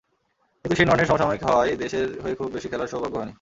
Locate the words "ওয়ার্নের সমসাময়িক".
0.87-1.41